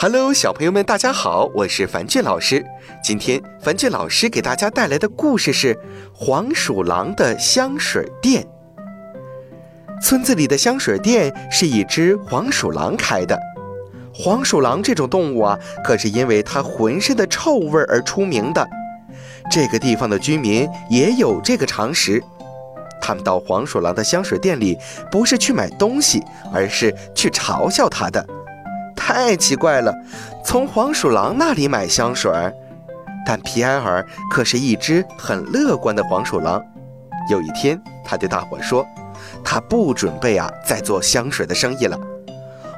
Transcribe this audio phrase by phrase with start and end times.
[0.00, 2.64] Hello，小朋友们，大家好，我是樊俊老师。
[3.02, 5.74] 今天樊俊老师给大家带来的故事是
[6.14, 8.46] 《黄鼠狼的香水店》。
[10.00, 13.36] 村子里的香水店是一只黄鼠狼开的。
[14.14, 18.64] 黄鼠狼这种动物啊，可是因为它浑身的臭味而出名的。
[19.50, 22.22] 这个地方的居民也有这个常识，
[23.00, 24.78] 他们到黄鼠狼的香水店里，
[25.10, 26.22] 不是去买东西，
[26.54, 28.24] 而是去嘲笑它的。
[28.98, 29.94] 太奇怪了，
[30.44, 32.52] 从黄鼠狼那里买香水儿，
[33.24, 36.62] 但皮埃尔可是一只很乐观的黄鼠狼。
[37.30, 38.86] 有一天，他对大伙说
[39.42, 41.98] ：“他不准备啊再做香水的生意了。”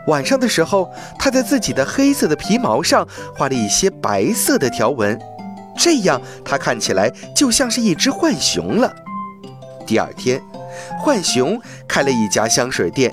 [0.07, 0.89] 晚上的时候，
[1.19, 3.07] 他在自己的黑色的皮毛上
[3.37, 5.19] 画了一些白色的条纹，
[5.77, 8.95] 这样他看起来就像是一只浣熊了。
[9.87, 10.41] 第二天，
[11.03, 13.13] 浣熊开了一家香水店。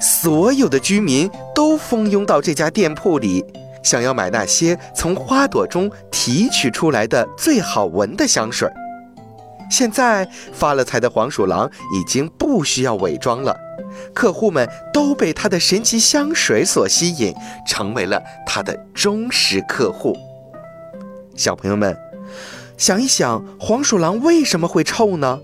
[0.00, 3.44] 所有的居民都蜂拥到这家店铺里，
[3.82, 8.68] 想要买那些从花朵中提取出来的最好闻的香水。
[9.70, 13.54] 现在发了财的黄鼠狼已经不需要伪装了，
[14.14, 17.34] 客户们都被他的神奇香水所吸引，
[17.66, 20.16] 成为了他的忠实客户。
[21.36, 21.94] 小朋友们，
[22.78, 25.38] 想一想，黄鼠狼为什么会臭呢？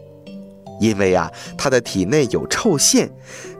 [0.81, 3.11] 因为啊，它的体内有臭腺，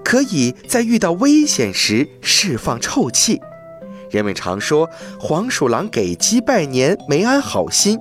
[0.05, 3.41] 可以在遇到危险时释放臭气。
[4.11, 7.99] 人们常说黄鼠狼给鸡拜年没安好心，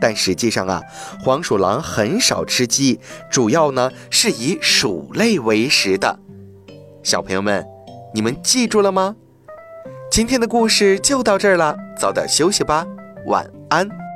[0.00, 0.82] 但实际上啊，
[1.20, 6.18] 黄鼠狼很少吃鸡，主要呢是以鼠类为食的。
[7.02, 7.64] 小朋友们，
[8.12, 9.16] 你们记住了吗？
[10.10, 12.86] 今天的故事就到这儿了，早点休息吧，
[13.26, 14.07] 晚安。